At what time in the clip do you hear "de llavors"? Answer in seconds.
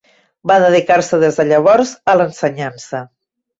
1.43-1.93